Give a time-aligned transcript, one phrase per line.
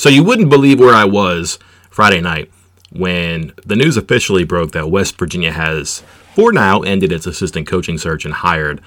[0.00, 1.58] So you wouldn't believe where I was
[1.90, 2.50] Friday night
[2.90, 6.02] when the news officially broke that West Virginia has,
[6.34, 8.80] for now, ended its assistant coaching search and hired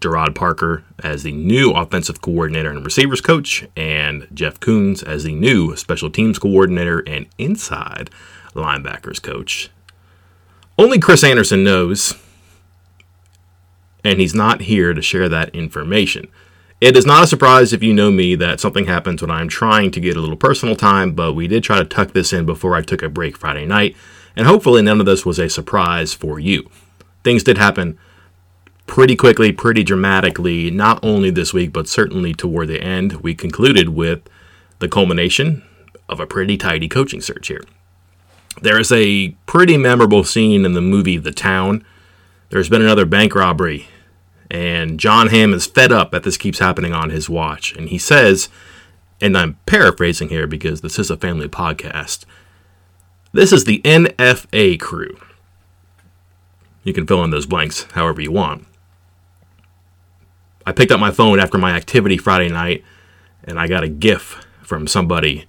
[0.00, 5.34] Gerad Parker as the new offensive coordinator and receivers coach, and Jeff Koonz as the
[5.34, 8.10] new special teams coordinator and inside
[8.52, 9.70] linebackers coach.
[10.76, 12.14] Only Chris Anderson knows,
[14.02, 16.26] and he's not here to share that information.
[16.78, 19.90] It is not a surprise if you know me that something happens when I'm trying
[19.92, 22.76] to get a little personal time, but we did try to tuck this in before
[22.76, 23.96] I took a break Friday night,
[24.36, 26.68] and hopefully none of this was a surprise for you.
[27.24, 27.98] Things did happen
[28.86, 33.22] pretty quickly, pretty dramatically, not only this week, but certainly toward the end.
[33.22, 34.28] We concluded with
[34.78, 35.62] the culmination
[36.10, 37.64] of a pretty tidy coaching search here.
[38.60, 41.86] There is a pretty memorable scene in the movie The Town.
[42.50, 43.88] There's been another bank robbery,
[44.50, 47.74] and Jon Hamm is fed up that this keeps happening on his watch.
[47.76, 48.48] And he says,
[49.20, 52.24] and I'm paraphrasing here because this is a family podcast,
[53.32, 55.18] this is the NFA crew.
[56.84, 58.66] You can fill in those blanks however you want.
[60.64, 62.84] I picked up my phone after my activity Friday night
[63.44, 65.46] and I got a GIF from somebody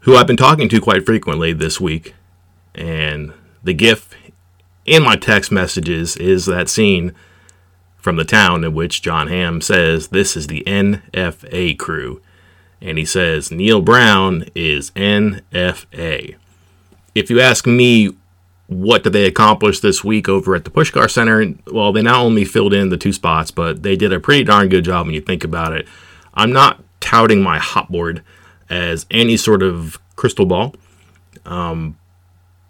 [0.00, 2.14] who I've been talking to quite frequently this week.
[2.74, 4.14] And the GIF
[4.84, 7.14] in my text messages is that scene
[8.06, 12.22] from the town in which Jon Hamm says, This is the NFA crew.
[12.80, 16.36] And he says, Neal Brown is NFA.
[17.16, 18.14] If you ask me
[18.68, 21.52] what did they accomplish this week over at the Puskar Center?
[21.66, 24.68] Well, they not only filled in the two spots, but they did a pretty darn
[24.68, 25.88] good job when you think about it.
[26.32, 28.22] I'm not touting my hot board
[28.70, 30.76] as any sort of crystal ball.
[31.44, 31.98] Um,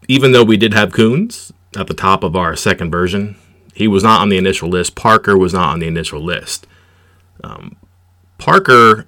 [0.08, 3.36] even though we did have Koonz at the top of our second version,
[3.76, 4.94] he was not on the initial list.
[4.94, 6.66] Parker was not on the initial list.
[7.44, 7.76] Um,
[8.38, 9.06] Parker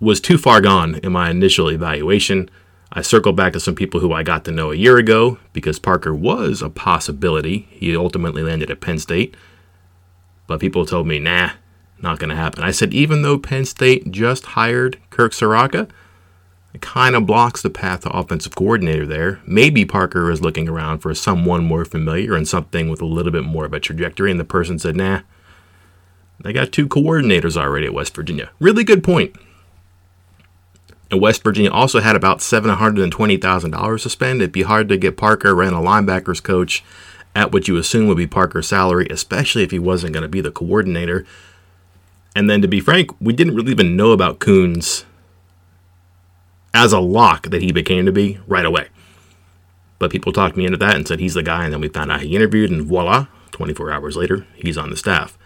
[0.00, 2.48] was too far gone in my initial evaluation.
[2.90, 5.78] I circled back to some people who I got to know a year ago because
[5.78, 7.68] Parker was a possibility.
[7.72, 9.36] He ultimately landed at Penn State.
[10.46, 11.50] But people told me, nah,
[12.00, 12.62] not going to happen.
[12.62, 15.90] I said, even though Penn State just hired Kirk Ciarrocca,
[16.74, 19.40] it kind of blocks the path to offensive coordinator there.
[19.46, 23.44] Maybe Parker is looking around for someone more familiar and something with a little bit
[23.44, 24.32] more of a trajectory.
[24.32, 25.20] And the person said, nah,
[26.40, 28.50] they got two coordinators already at West Virginia.
[28.58, 29.36] Really good point.
[31.12, 34.42] And West Virginia also had about $720,000 to spend.
[34.42, 36.82] It'd be hard to get Parker and a linebackers coach
[37.36, 40.40] at what you assume would be Parker's salary, especially if he wasn't going to be
[40.40, 41.24] the coordinator.
[42.34, 45.04] And then, to be frank, we didn't really even know about Koonz
[46.74, 48.88] as a lock that he became to be right away.
[49.98, 51.64] But people talked me into that and said he's the guy.
[51.64, 54.96] And then we found out he interviewed, and voila, 24 hours later, he's on the
[54.96, 55.38] staff.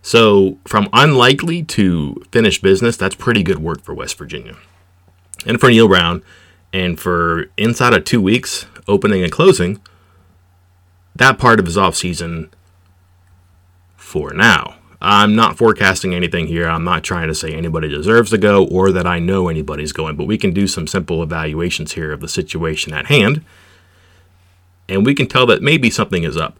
[0.00, 4.56] So, from unlikely to finished business, that's pretty good work for West Virginia
[5.44, 6.22] and for Neal Brown.
[6.72, 9.80] And for inside of two weeks, opening and closing,
[11.16, 12.50] that part of his offseason
[13.96, 14.75] for now.
[15.00, 16.68] I'm not forecasting anything here.
[16.68, 20.16] I'm not trying to say anybody deserves to go or that I know anybody's going,
[20.16, 23.44] but we can do some simple evaluations here of the situation at hand.
[24.88, 26.58] And we can tell that maybe something is up.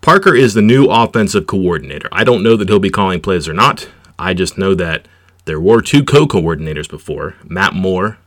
[0.00, 2.08] Parker is the new offensive coordinator.
[2.12, 3.88] I don't know that he'll be calling plays or not.
[4.18, 5.08] I just know that
[5.44, 8.18] there were two co coordinators before Matt Moore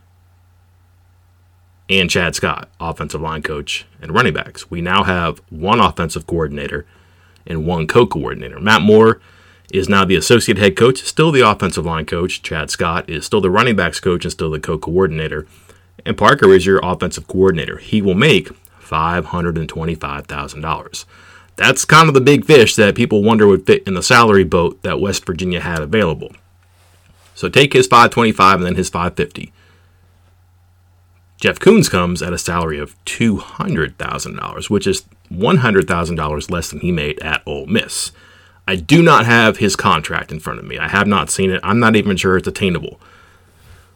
[1.89, 4.69] and Chad Scott, offensive line coach and running backs.
[4.69, 6.85] We now have one offensive coordinator
[7.45, 8.59] and one co coordinator.
[8.59, 9.21] Matt Moore
[9.71, 12.41] is now the associate head coach, still the offensive line coach.
[12.41, 15.47] Chad Scott is still the running backs coach and still the co coordinator.
[16.05, 17.77] And Parker is your offensive coordinator.
[17.77, 18.49] He will make
[18.81, 21.05] $525,000.
[21.57, 24.81] That's kind of the big fish that people wonder would fit in the salary boat
[24.83, 26.31] that West Virginia had available.
[27.33, 29.51] So take his 525 and then his 550.
[31.39, 37.19] Jeff Koonz comes at a salary of $200,000, which is $100,000 less than he made
[37.19, 38.11] at Ole Miss.
[38.67, 40.77] I do not have his contract in front of me.
[40.77, 41.61] I have not seen it.
[41.63, 42.99] I'm not even sure it's attainable.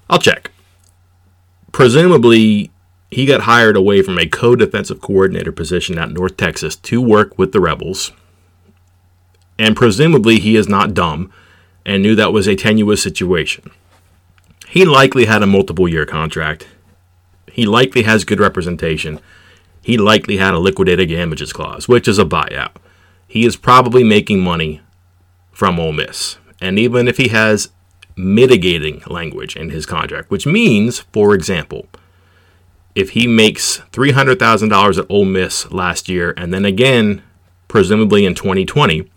[0.10, 0.52] I'll check.
[1.72, 2.72] Presumably,
[3.10, 7.38] he got hired away from a co defensive coordinator position at North Texas to work
[7.38, 8.12] with the Rebels.
[9.60, 11.32] And presumably, he is not dumb
[11.86, 13.70] and knew that was a tenuous situation.
[14.68, 16.68] He likely had a multiple year contract
[17.52, 19.20] he likely has good representation.
[19.82, 22.72] He likely had a liquidated damages clause, which is a buyout.
[23.32, 24.82] He is probably making money
[25.54, 26.38] from Ole Miss.
[26.60, 27.70] And even if he has
[28.18, 31.88] mitigating language in his contract, which means, for example,
[32.94, 37.24] if he makes $300,000 at Ole Miss last year and then again,
[37.70, 39.10] presumably in 2020,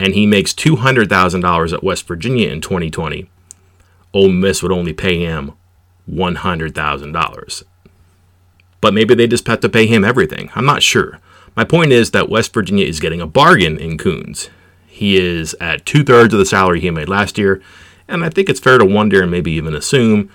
[0.00, 3.30] and he makes $200,000 at West Virginia in 2020,
[4.12, 5.52] Ole Miss would only pay him
[6.10, 7.62] $100,000.
[8.80, 10.50] But maybe they just have to pay him everything.
[10.56, 11.20] I'm not sure.
[11.58, 14.48] My point is that West Virginia is getting a bargain in Koonz.
[14.86, 17.60] He is at two thirds of the salary he made last year,
[18.06, 20.30] and I think it's fair to wonder and maybe even assume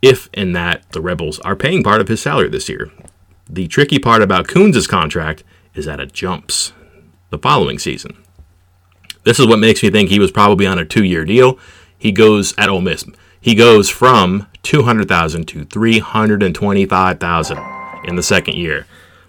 [0.00, 2.88] if and that the Rebels are paying part of his salary this year.
[3.50, 5.42] The tricky part about Koonz' contract
[5.74, 6.72] is that it jumps
[7.30, 8.16] the following season.
[9.24, 11.58] This is what makes me think he was probably on a two-year deal.
[11.98, 13.04] He goes at Ole Miss.
[13.40, 17.58] He goes from 200,000 to 325,000
[18.04, 18.86] in the second year.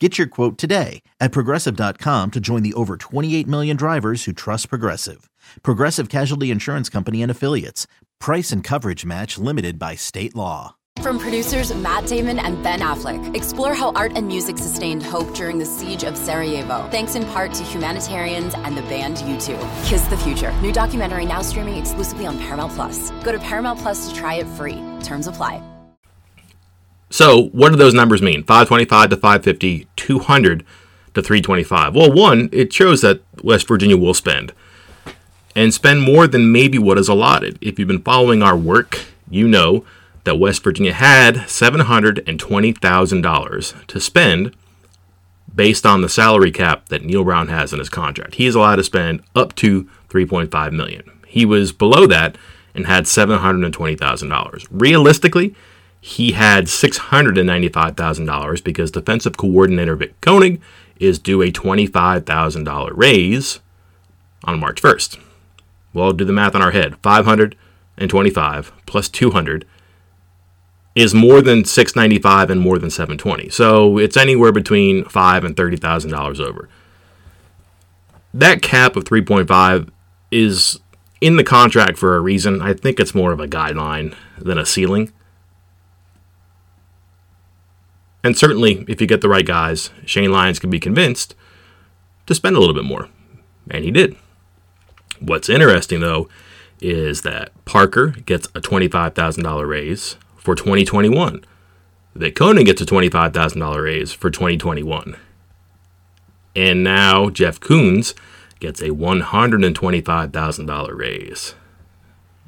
[0.00, 4.68] Get your quote today at progressive.com to join the over 28 million drivers who trust
[4.68, 5.28] Progressive.
[5.62, 7.88] Progressive Casualty Insurance Company and Affiliates.
[8.20, 10.76] Price and coverage match limited by state law.
[11.02, 15.58] From producers Matt Damon and Ben Affleck, explore how art and music sustained hope during
[15.58, 19.88] the siege of Sarajevo, thanks in part to humanitarians and the band U2.
[19.88, 20.52] Kiss the Future.
[20.60, 23.10] New documentary now streaming exclusively on Paramount Plus.
[23.22, 24.82] Go to Paramount Plus to try it free.
[25.02, 25.62] Terms apply.
[27.10, 28.44] So, what do those numbers mean?
[28.44, 30.64] 525 to 550, 200
[31.14, 31.94] to 325.
[31.94, 34.52] Well, one, it shows that West Virginia will spend
[35.56, 37.56] and spend more than maybe what is allotted.
[37.60, 39.84] If you've been following our work, you know
[40.24, 44.54] that West Virginia had $720,000 to spend
[45.54, 48.34] based on the salary cap that Neal Brown has in his contract.
[48.36, 51.10] He is allowed to spend up to 3.5 million.
[51.26, 52.38] He was below that
[52.74, 54.66] and had $720,000.
[54.70, 55.54] Realistically,
[56.00, 60.60] he had $695,000 because defensive coordinator Vic Koenning
[60.98, 63.60] is due a $25,000 raise
[64.44, 65.18] on March 1st.
[65.92, 66.96] Well, do the math on our head.
[67.02, 69.66] 525 plus 200
[70.94, 73.48] is more than 695 and more than 720.
[73.50, 76.68] So it's anywhere between 5 and $30,000 over.
[78.34, 79.90] That cap of 3.5
[80.30, 80.80] is
[81.20, 82.60] in the contract for a reason.
[82.60, 85.12] I think it's more of a guideline than a ceiling.
[88.22, 91.34] And certainly, if you get the right guys, Shane Lyons can be convinced
[92.26, 93.08] to spend a little bit more.
[93.70, 94.16] And he did.
[95.20, 96.28] What's interesting, though,
[96.80, 101.44] is that Parker gets a $25,000 raise for 2021.
[102.14, 105.16] That Koenning gets a $25,000 raise for 2021.
[106.56, 108.14] And now Jeff Koonz
[108.58, 111.54] gets a $125,000 raise.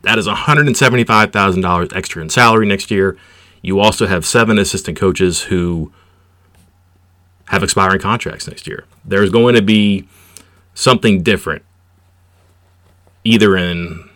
[0.03, 3.17] That is $175,000 extra in salary next year.
[3.63, 5.93] You also have seven assistant coaches who
[7.47, 8.85] have expiring contracts next year.
[9.05, 10.09] There's going to be
[10.75, 11.65] something different
[13.25, 14.09] either in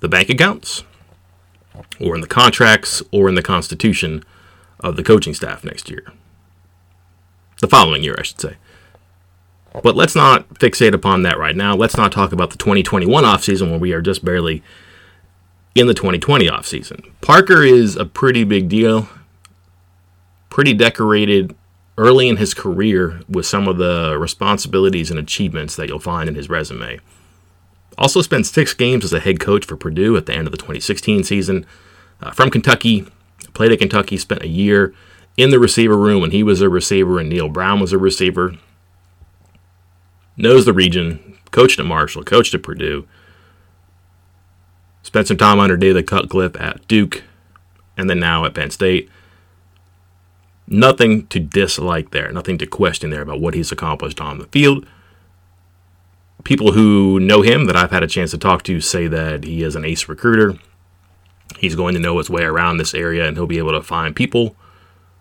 [0.00, 0.84] the bank accounts
[2.00, 4.22] or in the contracts or in the constitution
[4.80, 6.04] of the coaching staff next year.
[7.60, 8.56] The following year, I should say.
[9.82, 11.74] But let's not fixate upon that right now.
[11.74, 14.62] Let's not talk about the 2021 offseason when we are just barely
[15.76, 17.12] in the 2020 offseason.
[17.20, 19.08] Parker is a pretty big deal,
[20.48, 21.54] pretty decorated
[21.98, 26.34] early in his career with some of the responsibilities and achievements that you'll find in
[26.34, 26.98] his resume.
[27.98, 30.58] Also spent six games as a head coach for Purdue at the end of the
[30.58, 31.66] 2016 season.
[32.22, 33.06] Uh, from Kentucky,
[33.52, 34.94] played at Kentucky, spent a year
[35.36, 38.56] in the receiver room when he was a receiver and Neal Brown was a receiver.
[40.38, 43.06] Knows the region, coached at Marshall, coached at Purdue.
[45.06, 47.22] Spent some time under David Cutcliffe at Duke,
[47.96, 49.08] and then now at Penn State.
[50.66, 54.84] Nothing to dislike there, nothing to question there about what he's accomplished on the field
[56.46, 59.64] people who know him that I've had a chance to talk to say that he
[59.64, 60.54] is an ace recruiter.
[61.58, 64.14] He's going to know his way around this area and he'll be able to find
[64.14, 64.54] people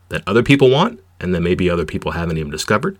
[0.09, 2.99] that other people want and that maybe other people haven't even discovered.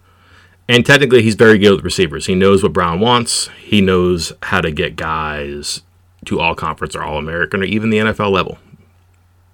[0.68, 2.26] And technically, he's very good with receivers.
[2.26, 3.50] He knows what Brown wants.
[3.64, 5.84] He knows how to get guys
[6.26, 8.58] to all conference or all American or even the NFL level.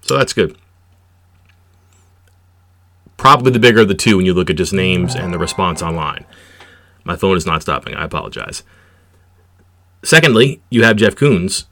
[0.02, 0.56] So that's good.
[3.16, 5.80] Probably the bigger of the two when you look at just names and the response
[5.82, 6.24] online.
[7.04, 7.94] My phone is not stopping.
[7.94, 8.62] I apologize.
[10.02, 11.66] Secondly, you have Jeff Koonz,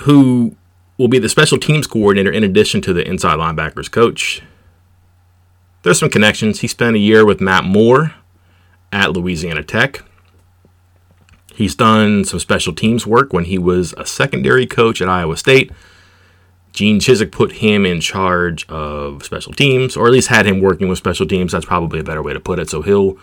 [0.00, 0.56] who
[0.98, 4.42] will be the special teams coordinator in addition to the inside linebackers coach.
[5.82, 6.60] There's some connections.
[6.60, 8.14] He spent a year with Matt Moore
[8.92, 10.02] at Louisiana Tech.
[11.54, 15.70] He's done some special teams work when he was a secondary coach at Iowa State.
[16.72, 20.88] Gene Chizik put him in charge of special teams, or at least had him working
[20.88, 21.52] with special teams.
[21.52, 22.70] That's probably a better way to put it.
[22.70, 23.18] So he'll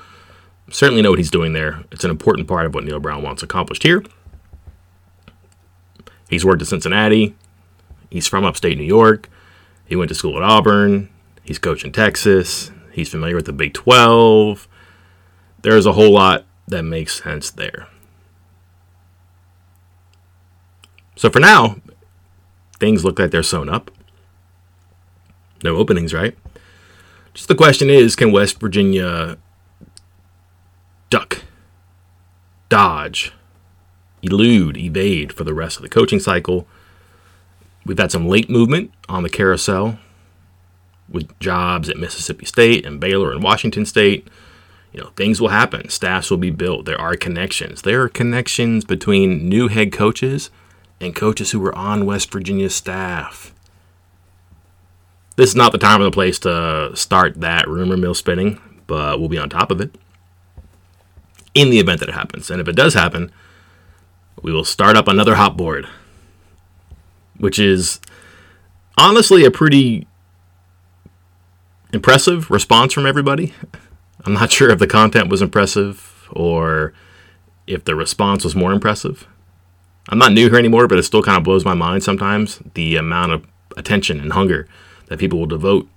[0.69, 1.83] certainly know what he's doing there.
[1.91, 4.03] It's an important part of what Neal Brown wants accomplished here.
[6.29, 7.36] He's worked at Cincinnati.
[8.12, 9.27] He's from upstate New York.
[9.86, 11.09] He went to school at Auburn.
[11.43, 12.71] He's coached in Texas.
[12.91, 14.67] He's familiar with the Big 12.
[15.63, 17.88] There's a whole lot that makes sense there.
[21.19, 21.75] So for now,
[22.79, 23.91] things look like they're sewn up.
[25.65, 26.33] No openings, right?
[27.33, 29.38] Just the question is can West Virginia
[31.09, 31.41] duck,
[32.69, 33.33] dodge,
[34.21, 36.65] elude, evade for the rest of the coaching cycle?
[37.85, 39.99] We've had some late movement on the carousel
[41.09, 44.25] with jobs at Mississippi State and Baylor and Washington State.
[44.93, 45.89] You know, things will happen.
[45.89, 46.85] Staffs will be built.
[46.85, 47.81] There are connections.
[47.81, 50.49] There are connections between new head coaches
[51.01, 53.53] and coaches who were on West Virginia's staff.
[55.36, 59.20] This is not the time or the place to start that rumor mill spinning, but
[59.20, 59.96] we'll be on top of it
[61.53, 62.51] in the event that it happens.
[62.51, 63.32] And if it does happen,
[64.41, 65.88] we will start up another hot board,
[67.38, 68.00] which is
[68.98, 70.08] honestly a pretty
[71.94, 73.53] impressive response from everybody.
[74.25, 76.94] I'm not sure if the content was impressive or
[77.65, 79.27] if the response was more impressive.
[80.10, 82.96] I'm not new here anymore, but it still kind of blows my mind sometimes the
[82.96, 83.48] amount of
[83.78, 84.68] attention and hunger
[85.08, 85.88] that people will devote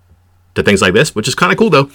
[0.55, 1.91] to things like this, which is kind of cool though.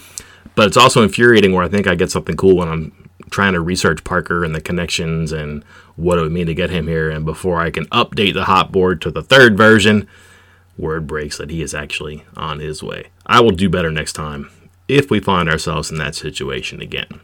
[0.54, 3.60] But it's also infuriating where I think I get something cool when I'm trying to
[3.60, 5.62] research Parker and the connections and
[5.96, 7.10] what it would mean to get him here.
[7.10, 10.08] And before I can update the hot board to the third version,
[10.76, 13.08] word breaks that he is actually on his way.
[13.26, 14.50] I will do better next time
[14.88, 17.20] if we find ourselves in that situation again.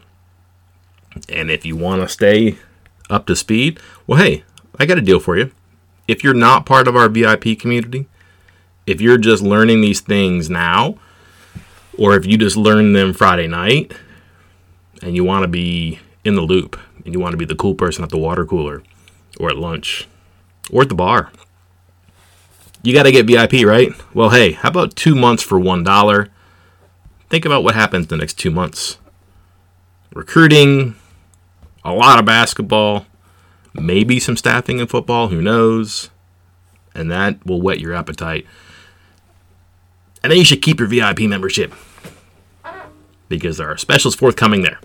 [1.29, 2.57] And if you want to stay
[3.09, 4.43] up to speed, well, hey,
[4.79, 5.51] I got a deal for you.
[6.07, 8.07] If you're not part of our VIP community,
[8.85, 10.97] if you're just learning these things now,
[11.97, 13.93] or if you just learn them Friday night
[15.01, 17.75] and you want to be in the loop and you want to be the cool
[17.75, 18.83] person at the water cooler
[19.39, 20.07] or at lunch
[20.71, 21.31] or at the bar,
[22.83, 23.89] you got to get VIP, right?
[24.13, 26.29] Well, hey, how about two months for $1?
[27.29, 28.97] Think about what happens the next two months
[30.13, 30.95] recruiting,
[31.83, 33.05] a lot of basketball,
[33.79, 36.09] maybe some staffing in football, who knows?
[36.93, 38.45] And that will whet your appetite.
[40.23, 41.73] And then you should keep your VIP membership
[43.29, 44.79] because there are specials forthcoming there.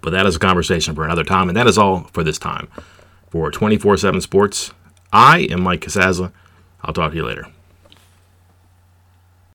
[0.00, 2.68] But that is a conversation for another time, and that is all for this time.
[3.30, 4.72] For 24 7 Sports,
[5.12, 6.32] I am Mike Casazza.
[6.82, 7.46] I'll talk to you later.